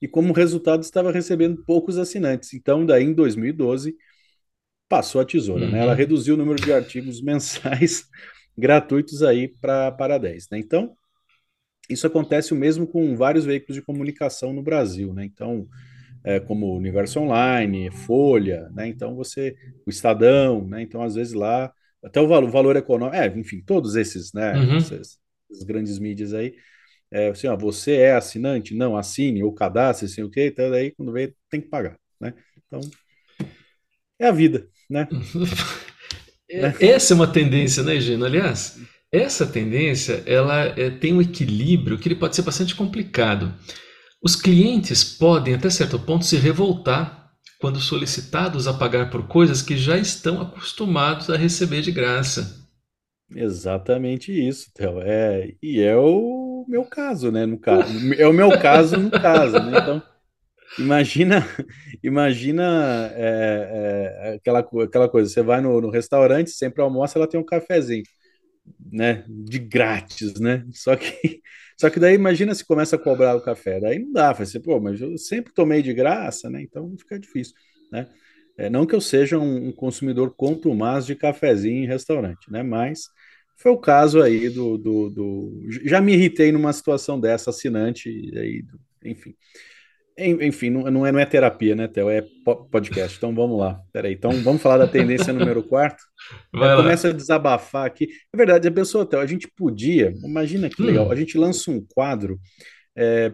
e 0.00 0.06
como 0.06 0.32
resultado 0.32 0.82
estava 0.82 1.10
recebendo 1.10 1.64
poucos 1.64 1.98
assinantes. 1.98 2.52
Então, 2.54 2.84
daí 2.84 3.04
em 3.04 3.14
2012 3.14 3.94
passou 4.88 5.20
a 5.20 5.24
tesoura, 5.24 5.64
uhum. 5.64 5.72
né? 5.72 5.80
Ela 5.80 5.92
uhum. 5.92 5.98
reduziu 5.98 6.34
o 6.34 6.38
número 6.38 6.60
de 6.62 6.72
artigos 6.72 7.20
mensais 7.22 8.04
gratuitos 8.56 9.22
aí 9.22 9.48
pra, 9.48 9.90
para 9.92 10.18
10, 10.18 10.48
né? 10.50 10.58
Então, 10.58 10.94
isso 11.88 12.06
acontece 12.06 12.52
o 12.52 12.56
mesmo 12.56 12.86
com 12.86 13.16
vários 13.16 13.44
veículos 13.44 13.76
de 13.76 13.82
comunicação 13.82 14.52
no 14.52 14.62
Brasil, 14.62 15.12
né? 15.12 15.24
Então, 15.24 15.68
é, 16.24 16.40
como 16.40 16.76
Universo 16.76 17.20
Online, 17.20 17.90
Folha, 17.90 18.68
né? 18.74 18.88
Então, 18.88 19.14
você, 19.14 19.54
o 19.86 19.90
Estadão, 19.90 20.66
né? 20.66 20.82
Então, 20.82 21.02
às 21.02 21.14
vezes 21.14 21.32
lá, 21.32 21.72
até 22.04 22.20
o 22.20 22.28
valor, 22.28 22.48
o 22.48 22.52
valor 22.52 22.76
econômico, 22.76 23.16
é, 23.16 23.26
enfim, 23.26 23.62
todos 23.64 23.96
esses, 23.96 24.32
né? 24.32 24.54
Uhum. 24.54 24.76
Essas, 24.76 25.18
essas 25.50 25.64
grandes 25.64 25.98
mídias 25.98 26.32
aí, 26.32 26.54
é, 27.10 27.28
assim, 27.28 27.46
ó, 27.46 27.56
você 27.56 27.96
é 27.96 28.14
assinante? 28.14 28.74
Não, 28.74 28.96
assine 28.96 29.42
ou 29.42 29.54
cadastre, 29.54 30.06
assim, 30.06 30.22
o 30.22 30.30
quê? 30.30 30.48
Então, 30.48 30.70
daí, 30.70 30.90
quando 30.92 31.12
vem, 31.12 31.34
tem 31.50 31.60
que 31.60 31.68
pagar, 31.68 31.98
né? 32.20 32.34
Então, 32.66 32.80
é 34.18 34.26
a 34.26 34.32
vida, 34.32 34.68
né? 34.88 35.08
É, 36.48 36.90
essa 36.90 37.12
é 37.12 37.16
uma 37.16 37.26
tendência, 37.26 37.82
né, 37.82 37.98
Gino? 37.98 38.24
Aliás, 38.24 38.78
essa 39.10 39.44
tendência 39.44 40.22
ela 40.26 40.66
é, 40.78 40.90
tem 40.90 41.12
um 41.12 41.20
equilíbrio 41.20 41.98
que 41.98 42.06
ele 42.08 42.14
pode 42.14 42.36
ser 42.36 42.42
bastante 42.42 42.72
complicado. 42.72 43.52
Os 44.22 44.36
clientes 44.36 45.02
podem, 45.02 45.54
até 45.54 45.68
certo 45.70 45.98
ponto, 45.98 46.24
se 46.24 46.36
revoltar 46.36 47.25
quando 47.60 47.80
solicitados 47.80 48.66
a 48.66 48.74
pagar 48.74 49.10
por 49.10 49.26
coisas 49.26 49.62
que 49.62 49.76
já 49.76 49.96
estão 49.96 50.40
acostumados 50.40 51.30
a 51.30 51.36
receber 51.36 51.80
de 51.82 51.90
graça. 51.90 52.66
Exatamente 53.34 54.32
isso, 54.32 54.70
Theo. 54.72 55.00
É, 55.00 55.52
e 55.62 55.80
é 55.80 55.96
o 55.96 56.64
meu 56.68 56.84
caso, 56.84 57.32
né? 57.32 57.44
No 57.44 57.58
caso, 57.58 58.14
é 58.14 58.26
o 58.26 58.32
meu 58.32 58.50
caso 58.58 58.96
no 58.98 59.10
caso, 59.10 59.58
né? 59.58 59.78
Então, 59.80 60.02
imagina, 60.78 61.44
imagina 62.02 63.10
é, 63.14 64.30
é, 64.30 64.34
aquela, 64.36 64.60
aquela 64.60 65.08
coisa. 65.08 65.28
Você 65.28 65.42
vai 65.42 65.60
no, 65.60 65.80
no 65.80 65.90
restaurante, 65.90 66.50
sempre 66.50 66.82
almoça, 66.82 67.18
ela 67.18 67.26
tem 67.26 67.40
um 67.40 67.44
cafezinho, 67.44 68.04
né? 68.92 69.24
De 69.28 69.58
grátis, 69.58 70.38
né? 70.38 70.64
Só 70.72 70.94
que, 70.96 71.40
só 71.76 71.90
que 71.90 72.00
daí 72.00 72.14
imagina 72.14 72.54
se 72.54 72.64
começa 72.64 72.96
a 72.96 72.98
cobrar 72.98 73.36
o 73.36 73.40
café, 73.40 73.78
daí 73.80 73.98
não 73.98 74.12
dá. 74.12 74.32
Vai 74.32 74.46
ser, 74.46 74.60
pô, 74.60 74.80
mas 74.80 75.00
eu 75.00 75.16
sempre 75.18 75.52
tomei 75.52 75.82
de 75.82 75.92
graça, 75.92 76.48
né? 76.48 76.62
Então 76.62 76.94
fica 76.98 77.18
difícil, 77.18 77.54
né? 77.92 78.08
É, 78.58 78.70
não 78.70 78.86
que 78.86 78.94
eu 78.94 79.00
seja 79.00 79.38
um, 79.38 79.68
um 79.68 79.72
consumidor 79.72 80.34
contumaz 80.34 81.04
de 81.04 81.14
cafezinho 81.14 81.84
em 81.84 81.86
restaurante, 81.86 82.50
né? 82.50 82.62
Mas 82.62 83.08
foi 83.56 83.72
o 83.72 83.78
caso 83.78 84.22
aí 84.22 84.48
do, 84.48 84.78
do, 84.78 85.10
do, 85.10 85.62
Já 85.84 86.00
me 86.00 86.14
irritei 86.14 86.52
numa 86.52 86.72
situação 86.72 87.20
dessa, 87.20 87.50
assinante, 87.50 88.08
aí, 88.36 88.64
enfim. 89.04 89.34
Enfim, 90.18 90.70
não, 90.70 90.90
não, 90.90 91.06
é, 91.06 91.12
não 91.12 91.18
é 91.18 91.26
terapia, 91.26 91.74
né, 91.74 91.86
Theo? 91.86 92.08
É 92.08 92.24
podcast. 92.70 93.18
Então 93.18 93.34
vamos 93.34 93.58
lá. 93.58 93.80
Peraí. 93.92 94.14
Então 94.14 94.30
vamos 94.42 94.62
falar 94.62 94.78
da 94.78 94.86
tendência 94.86 95.32
número 95.32 95.62
4. 95.62 95.96
Começa 96.52 97.08
a 97.08 97.12
desabafar 97.12 97.86
aqui. 97.86 98.08
É 98.32 98.36
verdade, 98.36 98.66
a 98.66 98.72
pessoa, 98.72 99.04
Theo, 99.04 99.20
a 99.20 99.26
gente 99.26 99.46
podia, 99.46 100.14
imagina 100.24 100.70
que 100.70 100.82
legal, 100.82 101.08
hum. 101.08 101.12
a 101.12 101.16
gente 101.16 101.36
lança 101.36 101.70
um 101.70 101.84
quadro. 101.94 102.40
É, 102.96 103.32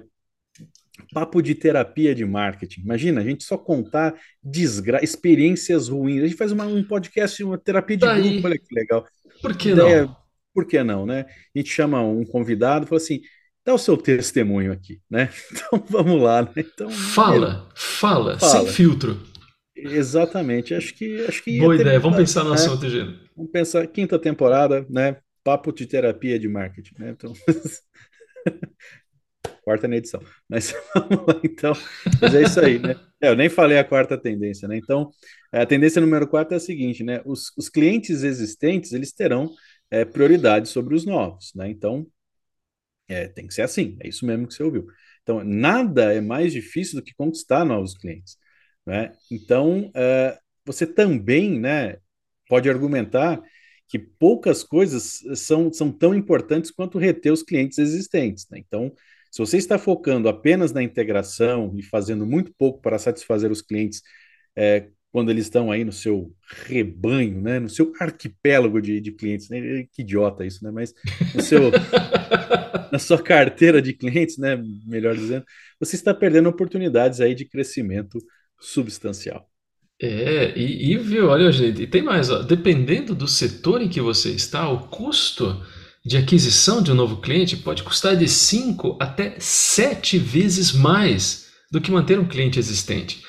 papo 1.13 1.41
de 1.41 1.55
terapia 1.55 2.15
de 2.15 2.25
marketing. 2.25 2.81
Imagina, 2.81 3.21
a 3.21 3.25
gente 3.25 3.45
só 3.45 3.57
contar 3.57 4.15
desgra 4.43 5.03
experiências 5.05 5.89
ruins. 5.89 6.23
A 6.23 6.27
gente 6.27 6.37
faz 6.37 6.53
uma, 6.53 6.67
um 6.67 6.83
podcast, 6.83 7.43
uma 7.45 7.59
terapia 7.59 7.97
de 7.97 8.05
tá 8.05 8.19
grupo, 8.19 8.47
olha 8.47 8.59
que 8.59 8.75
legal. 8.75 9.07
Por 9.41 9.57
que 9.57 9.75
não? 9.75 10.17
Por 10.55 10.67
que 10.67 10.83
não, 10.83 11.07
né? 11.07 11.27
A 11.55 11.59
gente 11.59 11.71
chama 11.71 12.03
um 12.03 12.25
convidado 12.25 12.85
e 12.85 12.89
fala 12.89 13.01
assim: 13.01 13.21
dá 13.65 13.75
o 13.75 13.79
seu 13.79 13.97
testemunho 13.97 14.73
aqui, 14.73 15.01
né? 15.11 15.31
Então 15.53 15.85
vamos 15.89 16.21
lá, 16.21 16.43
né? 16.43 16.53
Então, 16.57 16.91
fala, 16.91 17.69
é, 17.71 17.73
fala, 17.75 18.39
fala, 18.39 18.53
sem 18.53 18.67
filtro. 18.67 19.21
Exatamente, 19.77 20.75
acho 20.75 20.95
que 20.95 21.25
acho 21.27 21.43
que 21.43 21.59
boa 21.59 21.75
ideia. 21.75 21.99
Vamos 21.99 22.19
pensar 22.19 22.45
no 22.45 22.51
né? 22.51 22.57
assunto, 22.57 22.89
Gino. 22.89 23.19
Vamos 23.37 23.51
pensar 23.51 23.87
quinta 23.87 24.19
temporada, 24.19 24.87
né? 24.89 25.17
Papo 25.43 25.73
de 25.73 25.87
terapia 25.87 26.39
de 26.39 26.49
marketing, 26.49 26.95
né? 26.99 27.11
Então 27.11 27.33
quarta 29.63 29.89
na 29.89 29.97
edição. 29.97 30.21
Mas 30.49 30.75
vamos 30.95 31.27
lá, 31.27 31.41
então. 31.43 31.73
Mas 32.21 32.35
é 32.35 32.43
isso 32.43 32.61
aí, 32.61 32.79
né? 32.79 32.97
É, 33.21 33.29
eu 33.29 33.37
nem 33.37 33.49
falei 33.49 33.79
a 33.79 33.85
quarta 33.85 34.19
tendência, 34.19 34.69
né? 34.69 34.77
Então, 34.77 35.11
a 35.53 35.65
tendência 35.65 36.01
número 36.01 36.27
quatro 36.27 36.55
é 36.55 36.57
a 36.57 36.61
seguinte, 36.61 37.03
né? 37.03 37.23
Os, 37.25 37.53
os 37.57 37.69
clientes 37.69 38.23
existentes, 38.23 38.93
eles 38.93 39.13
terão 39.13 39.51
é, 39.91 40.05
prioridade 40.05 40.69
sobre 40.69 40.95
os 40.95 41.05
novos, 41.05 41.53
né? 41.55 41.69
Então, 41.71 42.07
é, 43.13 43.29
tem 43.29 43.47
que 43.47 43.55
ser 43.55 43.63
assim, 43.63 43.97
é 44.01 44.09
isso 44.09 44.27
mesmo 44.27 44.47
que 44.47 44.55
você 44.55 44.63
ouviu. 44.63 44.87
Então, 45.23 45.43
nada 45.45 46.13
é 46.13 46.21
mais 46.21 46.53
difícil 46.53 46.99
do 46.99 47.05
que 47.05 47.15
conquistar 47.15 47.65
novos 47.65 47.97
clientes, 47.97 48.37
né? 48.87 49.13
Então, 49.31 49.91
é, 49.95 50.39
você 50.65 50.87
também, 50.87 51.59
né, 51.61 51.99
pode 52.49 52.69
argumentar 52.69 53.41
que 53.89 53.99
poucas 53.99 54.65
coisas 54.65 55.21
são, 55.35 55.73
são 55.73 55.93
tão 55.93 56.15
importantes 56.15 56.71
quanto 56.71 56.99
reter 56.99 57.33
os 57.33 57.43
clientes 57.43 57.79
existentes, 57.79 58.47
né? 58.51 58.59
Então, 58.59 58.93
se 59.31 59.39
você 59.39 59.57
está 59.57 59.79
focando 59.79 60.29
apenas 60.29 60.73
na 60.73 60.83
integração 60.83 61.73
e 61.77 61.83
fazendo 61.83 62.27
muito 62.27 62.53
pouco 62.59 62.81
para 62.83 62.99
satisfazer 62.99 63.51
os 63.51 63.63
clientes 63.63 64.03
é, 64.57 64.89
quando 65.13 65.31
eles 65.31 65.45
estão 65.45 65.71
aí 65.71 65.85
no 65.85 65.93
seu 65.93 66.35
rebanho, 66.67 67.41
né, 67.41 67.61
no 67.61 67.69
seu 67.69 67.93
arquipélago 68.01 68.81
de, 68.81 69.01
de 69.01 69.13
clientes, 69.13 69.49
né, 69.51 69.87
que 69.93 70.03
idiota 70.03 70.45
isso, 70.45 70.65
né, 70.65 70.71
mas 70.71 70.95
no 71.35 71.43
seu, 71.43 71.71
na 72.93 72.99
sua 72.99 73.21
carteira 73.23 73.81
de 73.81 73.95
clientes, 73.95 74.37
né, 74.37 74.63
melhor 74.87 75.17
dizendo, 75.17 75.47
você 75.81 75.97
está 75.97 76.13
perdendo 76.13 76.51
oportunidades 76.51 77.23
aí 77.23 77.35
de 77.35 77.47
crescimento 77.47 78.19
substancial. 78.61 79.49
É, 80.01 80.53
e, 80.59 80.93
e 80.93 80.99
viu, 80.99 81.29
olha, 81.29 81.51
gente, 81.51 81.83
e 81.83 81.87
tem 81.87 82.03
mais, 82.03 82.29
ó, 82.29 82.43
dependendo 82.43 83.15
do 83.15 83.27
setor 83.27 83.81
em 83.81 83.89
que 83.89 84.01
você 84.01 84.31
está, 84.31 84.69
o 84.69 84.89
custo 84.89 85.65
de 86.05 86.19
aquisição 86.19 86.83
de 86.83 86.93
um 86.93 86.95
novo 86.95 87.21
cliente 87.21 87.57
pode 87.57 87.83
custar 87.83 88.15
de 88.17 88.29
5 88.29 88.99
até 89.01 89.37
7 89.39 90.19
vezes 90.19 90.73
mais 90.73 91.51
do 91.71 91.81
que 91.81 91.91
manter 91.91 92.19
um 92.19 92.29
cliente 92.29 92.59
existente. 92.59 93.23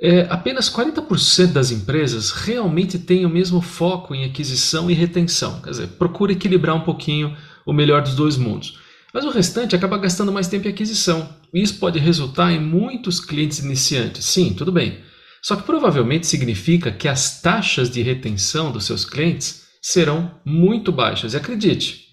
É, 0.00 0.22
apenas 0.22 0.68
40% 0.68 1.52
das 1.52 1.70
empresas 1.70 2.30
realmente 2.32 2.98
têm 2.98 3.24
o 3.24 3.30
mesmo 3.30 3.60
foco 3.60 4.12
em 4.14 4.24
aquisição 4.24 4.90
e 4.90 4.94
retenção, 4.94 5.60
quer 5.60 5.70
dizer, 5.70 5.86
procura 5.98 6.32
equilibrar 6.32 6.74
um 6.74 6.80
pouquinho 6.80 7.36
o 7.64 7.72
melhor 7.72 8.02
dos 8.02 8.16
dois 8.16 8.36
mundos. 8.36 8.82
Mas 9.14 9.24
o 9.24 9.30
restante 9.30 9.76
acaba 9.76 9.96
gastando 9.96 10.32
mais 10.32 10.48
tempo 10.48 10.66
em 10.66 10.72
aquisição. 10.72 11.32
E 11.52 11.62
isso 11.62 11.78
pode 11.78 12.00
resultar 12.00 12.50
em 12.50 12.60
muitos 12.60 13.20
clientes 13.20 13.60
iniciantes. 13.60 14.24
Sim, 14.24 14.52
tudo 14.52 14.72
bem. 14.72 14.98
Só 15.40 15.54
que 15.54 15.62
provavelmente 15.62 16.26
significa 16.26 16.90
que 16.90 17.06
as 17.06 17.40
taxas 17.40 17.88
de 17.88 18.02
retenção 18.02 18.72
dos 18.72 18.86
seus 18.86 19.04
clientes 19.04 19.68
serão 19.80 20.40
muito 20.44 20.90
baixas. 20.90 21.32
E 21.32 21.36
acredite, 21.36 22.08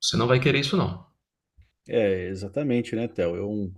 você 0.00 0.16
não 0.16 0.28
vai 0.28 0.38
querer 0.38 0.60
isso, 0.60 0.76
não. 0.76 1.04
É, 1.88 2.28
exatamente, 2.28 2.94
né, 2.94 3.08
Theo? 3.08 3.34
Eu, 3.34 3.72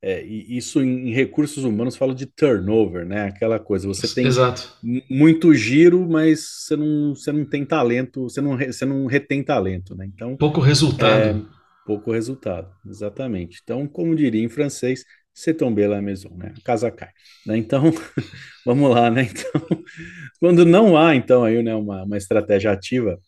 é, 0.00 0.22
isso 0.22 0.82
em, 0.82 1.10
em, 1.10 1.12
recursos 1.12 1.64
humanos 1.64 1.96
fala 1.96 2.14
de 2.14 2.24
turnover, 2.24 3.04
né? 3.04 3.26
Aquela 3.26 3.58
coisa, 3.58 3.86
você 3.86 4.06
tem 4.14 4.26
Exato. 4.26 4.72
muito 5.10 5.52
giro, 5.52 6.08
mas 6.08 6.40
você 6.40 6.76
não, 6.76 7.14
você 7.14 7.32
não 7.32 7.44
tem 7.44 7.66
talento, 7.66 8.22
você 8.22 8.40
não, 8.40 8.56
você 8.56 8.84
não 8.86 9.06
retém 9.06 9.42
talento, 9.42 9.94
né? 9.94 10.06
Então, 10.06 10.36
pouco 10.36 10.60
resultado. 10.60 11.38
É, 11.50 11.63
pouco 11.84 12.12
resultado, 12.12 12.72
exatamente. 12.86 13.60
Então, 13.62 13.86
como 13.86 14.14
diria 14.14 14.42
em 14.42 14.48
francês, 14.48 15.04
c'est 15.34 15.54
tombé 15.54 15.86
la 15.86 16.00
maison, 16.00 16.34
né? 16.36 16.54
A 16.56 16.60
casa 16.62 16.90
cai. 16.90 17.10
Né? 17.46 17.56
Então, 17.56 17.92
vamos 18.64 18.90
lá, 18.90 19.10
né? 19.10 19.28
Então, 19.30 19.60
quando 20.40 20.64
não 20.64 20.96
há, 20.96 21.14
então, 21.14 21.44
aí, 21.44 21.62
né, 21.62 21.74
uma, 21.74 22.04
uma 22.04 22.16
estratégia 22.16 22.70
ativa 22.70 23.18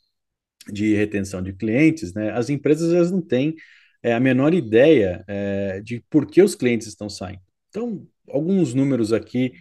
de 0.72 0.94
retenção 0.94 1.42
de 1.42 1.52
clientes, 1.52 2.12
né, 2.14 2.32
as 2.32 2.50
empresas 2.50 2.92
elas 2.92 3.10
não 3.10 3.20
têm 3.20 3.54
é, 4.02 4.12
a 4.12 4.20
menor 4.20 4.54
ideia 4.54 5.24
é, 5.26 5.80
de 5.80 6.02
por 6.10 6.26
que 6.26 6.42
os 6.42 6.54
clientes 6.54 6.86
estão 6.86 7.08
saindo. 7.08 7.42
Então, 7.68 8.06
alguns 8.28 8.74
números 8.74 9.12
aqui 9.12 9.52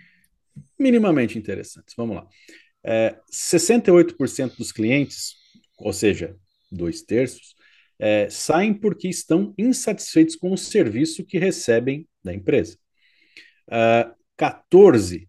minimamente 0.79 1.37
interessantes. 1.37 1.93
Vamos 1.97 2.15
lá. 2.15 2.27
É, 2.83 3.17
68% 3.31 4.57
dos 4.57 4.71
clientes, 4.71 5.33
ou 5.77 5.91
seja, 5.91 6.35
dois 6.71 7.01
terços, 7.01 7.55
é, 7.99 8.29
saem 8.29 8.73
porque 8.73 9.07
estão 9.07 9.53
insatisfeitos 9.57 10.35
com 10.35 10.51
o 10.51 10.57
serviço 10.57 11.25
que 11.25 11.37
recebem 11.37 12.07
da 12.23 12.33
empresa. 12.33 12.77
Uh, 13.67 14.13
14% 14.37 15.27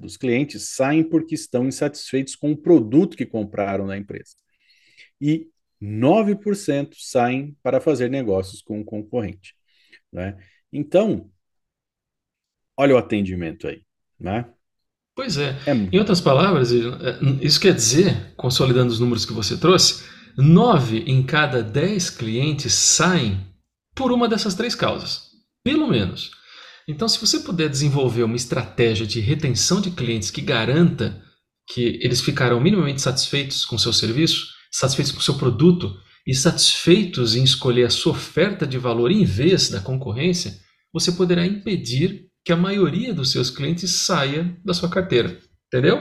dos 0.00 0.16
clientes 0.16 0.70
saem 0.70 1.04
porque 1.04 1.34
estão 1.34 1.66
insatisfeitos 1.66 2.34
com 2.34 2.52
o 2.52 2.56
produto 2.56 3.16
que 3.16 3.24
compraram 3.24 3.86
na 3.86 3.96
empresa 3.96 4.34
e 5.20 5.48
9% 5.80 6.94
saem 6.96 7.56
para 7.62 7.80
fazer 7.80 8.10
negócios 8.10 8.62
com 8.62 8.80
o 8.80 8.84
concorrente. 8.84 9.54
Né? 10.12 10.36
Então, 10.72 11.30
olha 12.76 12.94
o 12.94 12.98
atendimento 12.98 13.68
aí. 13.68 13.82
Né? 14.18 14.46
Pois 15.14 15.36
é. 15.36 15.56
é. 15.66 15.72
Em 15.72 15.98
outras 15.98 16.20
palavras, 16.20 16.72
é, 16.72 16.76
isso 17.40 17.60
quer 17.60 17.74
dizer, 17.74 18.34
consolidando 18.36 18.92
os 18.92 18.98
números 18.98 19.24
que 19.24 19.32
você 19.32 19.56
trouxe, 19.56 20.04
9 20.36 21.04
em 21.06 21.22
cada 21.22 21.62
10 21.62 22.10
clientes 22.10 22.72
saem 22.72 23.40
por 23.94 24.10
uma 24.10 24.28
dessas 24.28 24.54
três 24.54 24.74
causas, 24.74 25.30
pelo 25.62 25.86
menos. 25.86 26.32
Então, 26.86 27.08
se 27.08 27.18
você 27.18 27.40
puder 27.40 27.68
desenvolver 27.68 28.24
uma 28.24 28.36
estratégia 28.36 29.06
de 29.06 29.20
retenção 29.20 29.80
de 29.80 29.90
clientes 29.90 30.30
que 30.30 30.40
garanta 30.40 31.22
que 31.72 31.98
eles 32.02 32.20
ficarão 32.20 32.60
minimamente 32.60 33.00
satisfeitos 33.00 33.64
com 33.64 33.78
seu 33.78 33.92
serviço, 33.92 34.48
satisfeitos 34.70 35.12
com 35.12 35.20
seu 35.20 35.34
produto 35.34 35.96
e 36.26 36.34
satisfeitos 36.34 37.34
em 37.36 37.42
escolher 37.42 37.84
a 37.84 37.90
sua 37.90 38.12
oferta 38.12 38.66
de 38.66 38.76
valor 38.76 39.10
em 39.10 39.24
vez 39.24 39.70
da 39.70 39.80
concorrência, 39.80 40.58
você 40.92 41.12
poderá 41.12 41.46
impedir 41.46 42.28
que 42.44 42.52
a 42.52 42.56
maioria 42.56 43.14
dos 43.14 43.32
seus 43.32 43.50
clientes 43.50 43.90
saia 43.90 44.54
da 44.64 44.74
sua 44.74 44.90
carteira. 44.90 45.38
Entendeu? 45.66 45.96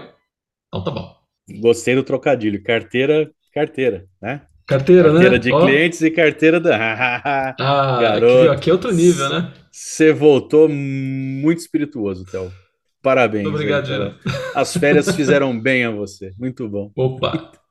Então 0.67 0.83
tá 0.83 0.91
bom. 0.91 1.15
Gostei 1.61 1.95
do 1.95 2.03
trocadilho. 2.03 2.61
Carteira, 2.63 3.31
carteira, 3.53 4.05
né? 4.21 4.41
Carteira, 4.65 5.03
carteira 5.03 5.13
né? 5.13 5.13
Carteira 5.13 5.39
de 5.39 5.51
oh. 5.51 5.65
clientes 5.65 6.01
e 6.01 6.11
carteira 6.11 6.59
da. 6.59 6.75
ah, 7.59 8.01
garoto. 8.01 8.51
Aqui, 8.51 8.55
aqui 8.55 8.69
é 8.69 8.73
outro 8.73 8.91
nível, 8.91 9.29
né? 9.29 9.53
Você 9.71 10.13
voltou 10.13 10.69
muito 10.69 11.59
espirituoso, 11.59 12.25
Théo. 12.25 12.51
Parabéns. 13.01 13.43
Muito 13.43 13.55
obrigado, 13.55 13.91
aí, 13.91 14.13
As 14.55 14.75
férias 14.75 15.09
fizeram 15.15 15.59
bem 15.59 15.83
a 15.83 15.91
você. 15.91 16.33
Muito 16.39 16.67
bom. 16.67 16.91
Opa! 16.95 17.51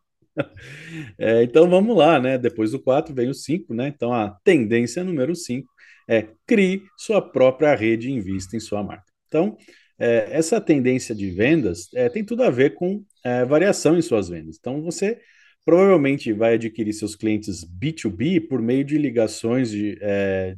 É, 1.19 1.43
então 1.43 1.69
vamos 1.69 1.95
lá, 1.95 2.19
né? 2.19 2.39
Depois 2.39 2.71
do 2.71 2.81
4 2.81 3.15
vem 3.15 3.29
o 3.29 3.35
5, 3.35 3.75
né? 3.75 3.93
Então 3.95 4.15
a 4.15 4.31
tendência 4.43 5.05
número 5.05 5.37
5 5.37 5.69
é 6.09 6.27
crie 6.47 6.85
sua 6.97 7.21
própria 7.21 7.75
rede 7.75 8.09
e 8.09 8.13
invista 8.13 8.57
em 8.57 8.61
sua 8.61 8.83
marca. 8.83 9.05
Então, 9.29 9.59
é, 9.99 10.29
essa 10.31 10.59
tendência 10.59 11.15
de 11.15 11.31
vendas 11.31 11.89
é, 11.95 12.09
tem 12.09 12.25
tudo 12.25 12.43
a 12.45 12.49
ver 12.51 12.75
com 12.75 13.05
é, 13.23 13.45
variação 13.45 13.95
em 13.95 14.01
suas 14.01 14.31
vendas. 14.31 14.57
Então, 14.59 14.83
você 14.83 15.21
provavelmente 15.65 16.33
vai 16.33 16.55
adquirir 16.55 16.93
seus 16.93 17.15
clientes 17.15 17.65
B2B 17.65 18.49
por 18.49 18.61
meio 18.61 18.85
de 18.85 18.99
ligações 18.99 19.71
de 19.71 19.97
é, 20.01 20.57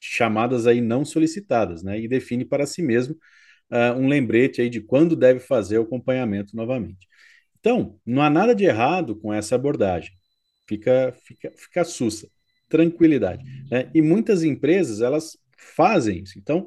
chamadas 0.00 0.66
aí 0.66 0.80
não 0.80 1.04
solicitadas, 1.04 1.82
né? 1.82 1.98
E 1.98 2.06
define 2.06 2.44
para 2.44 2.66
si 2.66 2.82
mesmo 2.82 3.16
uh, 3.70 3.98
um 3.98 4.06
lembrete 4.06 4.60
aí 4.60 4.68
de 4.68 4.80
quando 4.80 5.16
deve 5.16 5.40
fazer 5.40 5.78
o 5.78 5.82
acompanhamento 5.82 6.54
novamente. 6.54 7.08
Então, 7.58 7.98
não 8.04 8.22
há 8.22 8.28
nada 8.28 8.54
de 8.54 8.64
errado 8.64 9.16
com 9.16 9.32
essa 9.32 9.54
abordagem. 9.54 10.12
Fica, 10.68 11.14
fica, 11.24 11.52
fica 11.56 11.84
sussa, 11.84 12.28
tranquilidade. 12.68 13.42
Né? 13.70 13.90
E 13.94 14.02
muitas 14.02 14.42
empresas, 14.42 15.00
elas 15.00 15.38
fazem 15.56 16.22
isso. 16.22 16.38
Então, 16.38 16.66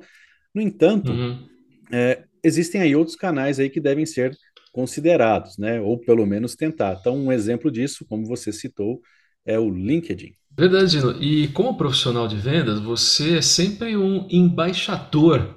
no 0.53 0.61
entanto, 0.61 1.11
uhum. 1.11 1.47
é, 1.91 2.23
existem 2.43 2.81
aí 2.81 2.95
outros 2.95 3.15
canais 3.15 3.59
aí 3.59 3.69
que 3.69 3.79
devem 3.79 4.05
ser 4.05 4.35
considerados, 4.77 5.57
né? 5.57 5.81
Ou 5.81 5.97
pelo 5.97 6.23
menos 6.23 6.55
tentar. 6.55 6.97
Então, 6.99 7.17
um 7.17 7.31
exemplo 7.31 7.71
disso, 7.71 8.05
como 8.07 8.27
você 8.27 8.53
citou, 8.53 9.01
é 9.43 9.57
o 9.57 9.71
LinkedIn. 9.71 10.33
Verdade, 10.55 10.91
Gino. 10.91 11.19
E 11.19 11.47
como 11.47 11.75
profissional 11.75 12.27
de 12.27 12.35
vendas, 12.35 12.79
você 12.79 13.39
é 13.39 13.41
sempre 13.41 13.97
um 13.97 14.27
embaixador. 14.29 15.55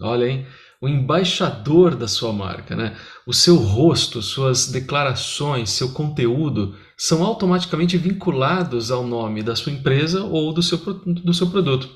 Olha, 0.00 0.24
hein? 0.24 0.46
O 0.80 0.88
embaixador 0.88 1.94
da 1.94 2.08
sua 2.08 2.32
marca, 2.32 2.74
né? 2.74 2.96
O 3.26 3.34
seu 3.34 3.56
rosto, 3.56 4.22
suas 4.22 4.68
declarações, 4.68 5.68
seu 5.68 5.92
conteúdo 5.92 6.74
são 6.96 7.22
automaticamente 7.22 7.98
vinculados 7.98 8.90
ao 8.90 9.06
nome 9.06 9.42
da 9.42 9.54
sua 9.54 9.72
empresa 9.72 10.24
ou 10.24 10.54
do 10.54 10.62
seu, 10.62 10.78
do 10.78 11.34
seu 11.34 11.50
produto. 11.50 11.90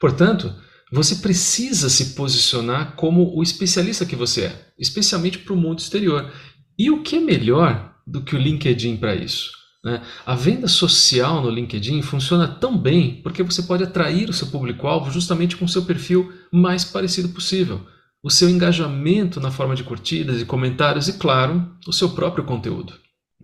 Portanto, 0.00 0.50
você 0.92 1.16
precisa 1.16 1.88
se 1.88 2.14
posicionar 2.14 2.94
como 2.94 3.36
o 3.36 3.42
especialista 3.42 4.06
que 4.06 4.16
você 4.16 4.46
é, 4.46 4.66
especialmente 4.78 5.38
para 5.38 5.52
o 5.52 5.56
mundo 5.56 5.80
exterior. 5.80 6.32
E 6.78 6.90
o 6.90 7.02
que 7.02 7.16
é 7.16 7.20
melhor 7.20 7.94
do 8.06 8.22
que 8.22 8.36
o 8.36 8.38
LinkedIn 8.38 8.96
para 8.96 9.14
isso? 9.14 9.50
Né? 9.84 10.02
A 10.24 10.34
venda 10.34 10.68
social 10.68 11.40
no 11.40 11.50
LinkedIn 11.50 12.02
funciona 12.02 12.48
tão 12.48 12.76
bem 12.76 13.20
porque 13.22 13.42
você 13.42 13.62
pode 13.62 13.84
atrair 13.84 14.28
o 14.28 14.32
seu 14.32 14.48
público-alvo 14.48 15.10
justamente 15.10 15.56
com 15.56 15.64
o 15.64 15.68
seu 15.68 15.84
perfil 15.84 16.32
mais 16.52 16.84
parecido 16.84 17.28
possível. 17.28 17.80
O 18.22 18.30
seu 18.30 18.48
engajamento 18.48 19.40
na 19.40 19.50
forma 19.50 19.76
de 19.76 19.84
curtidas 19.84 20.40
e 20.40 20.44
comentários 20.44 21.08
e, 21.08 21.18
claro, 21.18 21.70
o 21.86 21.92
seu 21.92 22.10
próprio 22.10 22.44
conteúdo. 22.44 22.94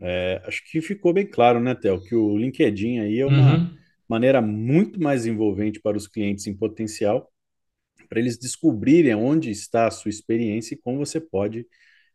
É, 0.01 0.43
acho 0.45 0.61
que 0.69 0.81
ficou 0.81 1.13
bem 1.13 1.25
claro, 1.25 1.61
né, 1.61 1.77
Theo, 1.77 2.03
que 2.03 2.17
o 2.17 2.37
LinkedIn 2.37 2.99
aí 2.99 3.21
é 3.21 3.27
uma 3.27 3.55
uhum. 3.55 3.71
maneira 4.09 4.43
muito 4.43 5.01
mais 5.01 5.27
envolvente 5.27 5.81
para 5.81 5.97
os 5.97 6.09
clientes 6.09 6.49
em 6.49 6.57
potencial, 6.57 7.29
para 8.13 8.21
eles 8.21 8.37
descobrirem 8.37 9.15
onde 9.15 9.51
está 9.51 9.87
a 9.87 9.91
sua 9.91 10.11
experiência 10.11 10.75
e 10.75 10.77
como 10.77 10.99
você 10.99 11.19
pode 11.19 11.67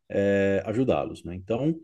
é, 0.08 0.62
ajudá-los. 0.64 1.24
Né? 1.24 1.34
Então, 1.34 1.76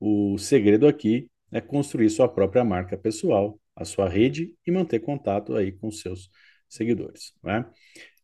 o 0.00 0.36
segredo 0.38 0.88
aqui 0.88 1.30
é 1.52 1.60
construir 1.60 2.10
sua 2.10 2.28
própria 2.28 2.64
marca 2.64 2.98
pessoal, 2.98 3.60
a 3.76 3.84
sua 3.84 4.08
rede 4.08 4.52
e 4.66 4.72
manter 4.72 4.98
contato 4.98 5.54
aí 5.54 5.70
com 5.70 5.88
seus 5.88 6.28
seguidores. 6.68 7.32
Né? 7.44 7.64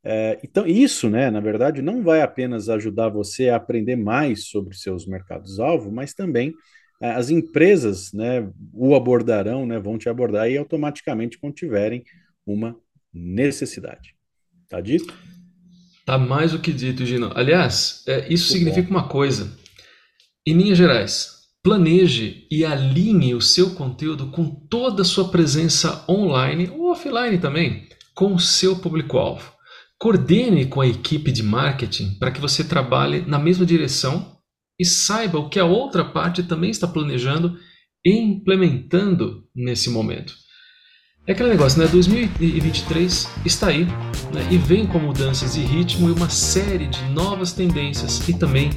É, 0.03 0.41
então, 0.43 0.67
isso, 0.67 1.09
né, 1.09 1.31
na 1.31 1.39
verdade, 1.39 1.81
não 1.81 2.03
vai 2.03 2.23
apenas 2.23 2.69
ajudar 2.69 3.09
você 3.09 3.49
a 3.49 3.55
aprender 3.55 3.95
mais 3.95 4.49
sobre 4.49 4.77
seus 4.77 5.07
mercados-alvo, 5.07 5.93
mas 5.93 6.13
também 6.13 6.53
é, 7.01 7.11
as 7.13 7.31
empresas 7.31 8.13
né, 8.13 8.51
o 8.73 8.97
abordarão, 8.97 9.65
né, 9.65 9.79
vão 9.79 9.97
te 9.97 10.09
abordar 10.09 10.51
e 10.51 10.59
automaticamente 10.59 11.39
quando 11.39 11.55
tiverem 11.55 12.03
uma 12.45 12.77
necessidade. 13.15 14.17
Tá 14.69 14.81
dito? 14.81 15.15
Tá 16.07 16.17
mais 16.17 16.53
do 16.53 16.61
que 16.61 16.73
dito, 16.73 17.05
Gino. 17.05 17.31
Aliás, 17.35 18.03
é, 18.07 18.33
isso 18.33 18.53
Muito 18.53 18.59
significa 18.59 18.89
bom. 18.89 18.95
uma 18.95 19.09
coisa. 19.09 19.59
Em 20.47 20.55
linhas 20.55 20.79
gerais, 20.79 21.37
Planeje 21.67 22.47
e 22.49 22.65
alinhe 22.65 23.35
o 23.35 23.41
seu 23.41 23.71
conteúdo 23.71 24.29
com 24.29 24.49
toda 24.49 25.03
a 25.03 25.05
sua 25.05 25.31
presença 25.31 26.05
online 26.09 26.71
ou 26.71 26.93
offline 26.93 27.39
também, 27.39 27.89
com 28.15 28.33
o 28.33 28.39
seu 28.39 28.77
público-alvo. 28.77 29.53
Coordene 29.99 30.67
com 30.67 30.81
a 30.81 30.87
equipe 30.87 31.33
de 31.33 31.43
marketing 31.43 32.21
para 32.21 32.31
que 32.31 32.41
você 32.41 32.63
trabalhe 32.63 33.23
na 33.27 33.37
mesma 33.37 33.67
direção 33.67 34.39
e 34.79 34.85
saiba 34.85 35.41
o 35.41 35.49
que 35.49 35.59
a 35.59 35.65
outra 35.65 36.05
parte 36.05 36.45
também 36.45 36.71
está 36.71 36.87
planejando 36.87 37.59
e 38.05 38.17
implementando 38.17 39.43
nesse 39.53 39.91
momento. 39.91 40.37
É 41.27 41.33
aquele 41.33 41.49
negócio, 41.49 41.81
né? 41.81 41.89
2023 41.89 43.29
está 43.45 43.67
aí 43.67 43.89
né? 44.33 44.47
e 44.51 44.59
vem 44.59 44.87
com 44.87 44.99
mudanças 44.99 45.55
de 45.55 45.61
ritmo 45.61 46.09
e 46.09 46.13
uma 46.13 46.29
série 46.29 46.87
de 46.87 47.03
novas 47.11 47.53
tendências 47.53 48.27
e 48.29 48.35
também 48.35 48.71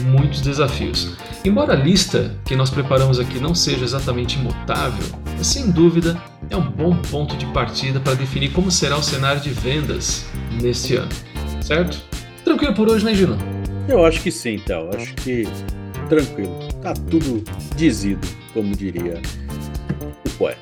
muitos 0.00 0.40
desafios. 0.40 1.16
Embora 1.44 1.72
a 1.72 1.76
lista 1.76 2.34
que 2.44 2.56
nós 2.56 2.70
preparamos 2.70 3.18
aqui 3.18 3.38
não 3.38 3.54
seja 3.54 3.84
exatamente 3.84 4.38
imutável, 4.38 5.06
sem 5.42 5.70
dúvida 5.70 6.20
é 6.50 6.56
um 6.56 6.70
bom 6.70 6.96
ponto 6.96 7.36
de 7.36 7.46
partida 7.46 8.00
para 8.00 8.14
definir 8.14 8.52
como 8.52 8.70
será 8.70 8.96
o 8.96 9.02
cenário 9.02 9.40
de 9.40 9.50
vendas 9.50 10.26
neste 10.60 10.96
ano. 10.96 11.08
Certo? 11.60 12.02
Tranquilo 12.44 12.74
por 12.74 12.88
hoje, 12.88 13.04
né, 13.04 13.14
Gino? 13.14 13.36
Eu 13.88 14.04
acho 14.04 14.20
que 14.20 14.30
sim, 14.30 14.54
então. 14.54 14.90
Acho 14.94 15.14
que 15.14 15.44
tranquilo. 16.08 16.58
Tá 16.82 16.92
tudo 16.92 17.42
dizido, 17.76 18.26
como 18.52 18.74
diria 18.74 19.20
o 20.26 20.30
poeta. 20.30 20.58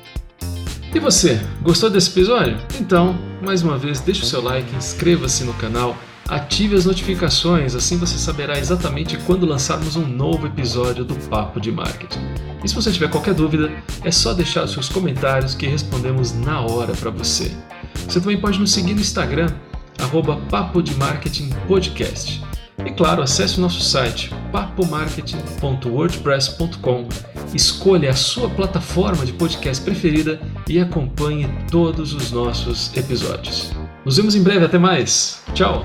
E 0.93 0.99
você, 0.99 1.39
gostou 1.61 1.89
desse 1.89 2.09
episódio? 2.09 2.57
Então, 2.79 3.17
mais 3.45 3.61
uma 3.61 3.77
vez, 3.77 4.01
deixe 4.01 4.23
o 4.23 4.25
seu 4.25 4.41
like, 4.41 4.75
inscreva-se 4.75 5.43
no 5.43 5.53
canal 5.53 5.95
Ative 6.27 6.75
as 6.75 6.85
notificações, 6.85 7.75
assim 7.75 7.97
você 7.97 8.17
saberá 8.17 8.57
exatamente 8.57 9.15
quando 9.27 9.45
lançarmos 9.45 9.95
um 9.95 10.07
novo 10.07 10.47
episódio 10.47 11.05
do 11.05 11.13
Papo 11.29 11.61
de 11.61 11.71
Marketing. 11.71 12.19
E 12.63 12.67
se 12.67 12.73
você 12.73 12.91
tiver 12.91 13.11
qualquer 13.11 13.35
dúvida, 13.35 13.71
é 14.03 14.09
só 14.09 14.33
deixar 14.33 14.63
os 14.63 14.71
seus 14.71 14.89
comentários 14.89 15.53
que 15.53 15.67
respondemos 15.67 16.33
na 16.33 16.61
hora 16.61 16.93
para 16.93 17.11
você. 17.11 17.55
Você 18.07 18.19
também 18.19 18.41
pode 18.41 18.59
nos 18.59 18.71
seguir 18.71 18.95
no 18.95 19.01
Instagram, 19.01 19.53
arroba 19.99 20.37
Papo 20.49 20.81
de 20.81 20.95
Marketing 20.95 21.51
Podcast. 21.67 22.41
E 22.85 22.91
claro, 22.91 23.23
acesse 23.23 23.57
o 23.57 23.61
nosso 23.61 23.81
site 23.81 24.29
papomarketing.wordpress.com, 24.51 27.07
escolha 27.53 28.09
a 28.11 28.15
sua 28.15 28.49
plataforma 28.49 29.25
de 29.25 29.33
podcast 29.33 29.83
preferida 29.83 30.39
e 30.69 30.79
acompanhe 30.79 31.49
todos 31.71 32.13
os 32.13 32.31
nossos 32.31 32.95
episódios. 32.95 33.73
Nos 34.05 34.15
vemos 34.17 34.35
em 34.35 34.43
breve, 34.43 34.65
até 34.65 34.77
mais. 34.77 35.41
Tchau! 35.53 35.83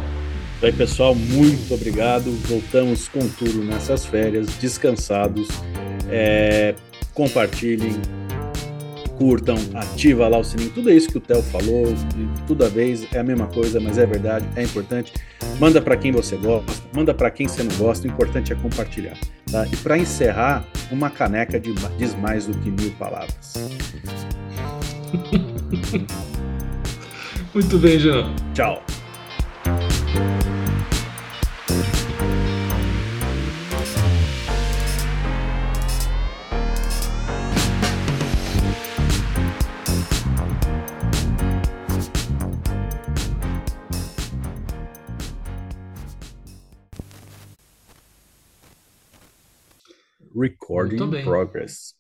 Aí, 0.63 0.73
pessoal, 0.73 1.15
muito 1.15 1.73
obrigado. 1.73 2.31
Voltamos 2.47 3.09
com 3.09 3.27
tudo 3.31 3.65
nessas 3.65 4.05
férias, 4.05 4.47
descansados. 4.61 5.49
É, 6.11 6.75
compartilhem, 7.15 7.99
curtam, 9.21 9.57
ativa 9.75 10.27
lá 10.27 10.39
o 10.39 10.45
sininho, 10.45 10.71
tudo 10.71 10.91
isso 10.91 11.11
que 11.11 11.19
o 11.19 11.21
Theo 11.21 11.43
falou, 11.43 11.95
toda 12.47 12.71
vez 12.71 13.07
é 13.13 13.19
a 13.19 13.23
mesma 13.23 13.47
coisa, 13.49 13.79
mas 13.79 13.99
é 13.99 14.07
verdade, 14.07 14.49
é 14.57 14.63
importante. 14.63 15.13
Manda 15.61 15.83
para 15.83 15.95
quem 15.95 16.11
você 16.11 16.37
gosta, 16.37 16.73
manda 16.95 17.13
para 17.13 17.31
quem 17.31 17.47
você 17.47 17.63
não 17.63 17.77
gosta, 17.77 18.09
o 18.09 18.11
importante 18.11 18.51
é 18.51 18.57
compartilhar. 18.57 19.19
Tá? 19.53 19.67
E 19.71 19.77
para 19.77 19.99
encerrar, 19.99 20.65
uma 20.91 21.11
caneca 21.11 21.61
de, 21.61 21.75
diz 21.99 22.15
mais 22.15 22.47
do 22.47 22.57
que 22.61 22.71
mil 22.71 22.93
palavras. 22.93 23.53
Muito 27.53 27.79
bem, 27.79 27.99
João. 27.99 28.35
Tchau. 28.55 28.83
Recording 50.41 50.97
in 50.97 51.23
progress. 51.23 51.95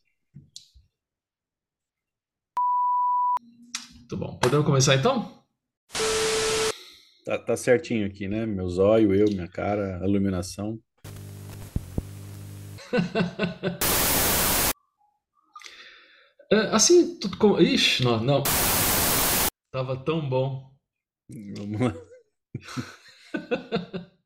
Muito 3.98 4.16
bom. 4.16 4.38
Podemos 4.38 4.64
começar 4.64 4.94
então? 4.94 5.44
Tá, 7.26 7.38
tá 7.38 7.54
certinho 7.54 8.06
aqui, 8.06 8.26
né? 8.26 8.46
Meu 8.46 8.66
zóio, 8.70 9.14
eu, 9.14 9.28
minha 9.28 9.46
cara, 9.46 10.02
a 10.02 10.08
iluminação. 10.08 10.80
é, 16.50 16.56
assim, 16.74 17.18
tudo 17.18 17.36
como. 17.36 17.60
Ixi, 17.60 18.04
não, 18.04 18.24
não. 18.24 18.42
Tava 19.70 20.02
tão 20.02 20.26
bom. 20.26 20.72
Vamos 21.28 21.78
lá. 21.78 21.94